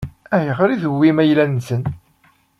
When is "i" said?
0.69-0.77